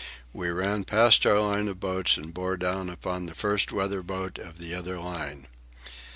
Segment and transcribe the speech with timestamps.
[0.33, 4.39] We ran past our line of boats and bore down upon the first weather boat
[4.39, 5.45] of the other line.